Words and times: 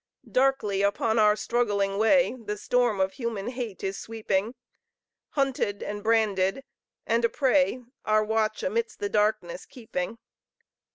Darkly 0.31 0.81
upon 0.81 1.19
our 1.19 1.35
struggling 1.35 1.99
way 1.99 2.35
The 2.45 2.57
storm 2.57 2.99
of 2.99 3.13
human 3.13 3.49
hate 3.49 3.83
is 3.83 3.99
sweeping; 3.99 4.55
Hunted 5.33 5.83
and 5.83 6.01
branded, 6.01 6.63
and 7.05 7.23
a 7.23 7.29
prey, 7.29 7.83
Our 8.03 8.23
watch 8.23 8.63
amidst 8.63 8.97
the 8.97 9.09
darkness 9.09 9.67
keeping! 9.67 10.17